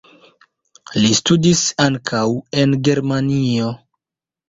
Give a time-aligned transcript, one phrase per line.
[1.03, 2.25] Li studis ankaŭ
[2.65, 3.73] en Germanio.